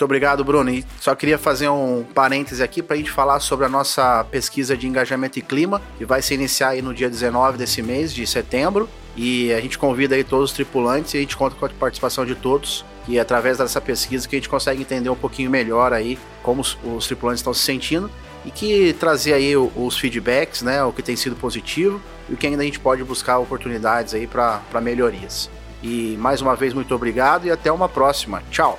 Muito 0.00 0.06
obrigado, 0.06 0.42
Bruno. 0.42 0.70
E 0.70 0.82
só 0.98 1.14
queria 1.14 1.36
fazer 1.36 1.68
um 1.68 2.02
parêntese 2.14 2.62
aqui 2.62 2.82
para 2.82 2.94
a 2.94 2.96
gente 2.96 3.10
falar 3.10 3.38
sobre 3.38 3.66
a 3.66 3.68
nossa 3.68 4.24
pesquisa 4.30 4.74
de 4.74 4.88
engajamento 4.88 5.38
e 5.38 5.42
clima, 5.42 5.82
que 5.98 6.06
vai 6.06 6.22
se 6.22 6.32
iniciar 6.32 6.70
aí 6.70 6.80
no 6.80 6.94
dia 6.94 7.10
19 7.10 7.58
desse 7.58 7.82
mês, 7.82 8.10
de 8.10 8.26
setembro. 8.26 8.88
E 9.14 9.52
a 9.52 9.60
gente 9.60 9.78
convida 9.78 10.14
aí 10.14 10.24
todos 10.24 10.52
os 10.52 10.56
tripulantes 10.56 11.12
e 11.12 11.18
a 11.18 11.20
gente 11.20 11.36
conta 11.36 11.54
com 11.54 11.66
a 11.66 11.68
participação 11.68 12.24
de 12.24 12.34
todos. 12.34 12.82
E 13.06 13.18
é 13.18 13.20
através 13.20 13.58
dessa 13.58 13.78
pesquisa 13.78 14.26
que 14.26 14.36
a 14.36 14.38
gente 14.38 14.48
consegue 14.48 14.80
entender 14.80 15.10
um 15.10 15.16
pouquinho 15.16 15.50
melhor 15.50 15.92
aí 15.92 16.18
como 16.42 16.62
os, 16.62 16.78
os 16.82 17.06
tripulantes 17.06 17.40
estão 17.40 17.52
se 17.52 17.60
sentindo 17.60 18.10
e 18.46 18.50
que 18.50 18.94
trazer 18.94 19.34
aí 19.34 19.54
os 19.54 19.98
feedbacks, 19.98 20.62
né, 20.62 20.82
o 20.82 20.94
que 20.94 21.02
tem 21.02 21.14
sido 21.14 21.36
positivo 21.36 22.00
e 22.26 22.32
o 22.32 22.38
que 22.38 22.46
ainda 22.46 22.62
a 22.62 22.64
gente 22.64 22.80
pode 22.80 23.04
buscar 23.04 23.38
oportunidades 23.38 24.14
aí 24.14 24.26
para 24.26 24.80
melhorias. 24.80 25.50
E 25.82 26.16
mais 26.18 26.40
uma 26.40 26.56
vez 26.56 26.72
muito 26.72 26.94
obrigado 26.94 27.46
e 27.46 27.50
até 27.50 27.70
uma 27.70 27.86
próxima. 27.86 28.42
Tchau. 28.50 28.78